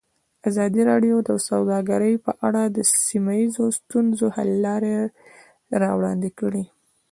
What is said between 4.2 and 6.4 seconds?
حل لارې راوړاندې